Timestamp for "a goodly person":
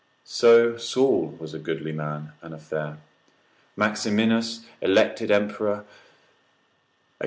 1.53-2.31